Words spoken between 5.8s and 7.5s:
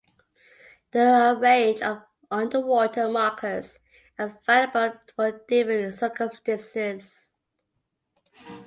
circumstances.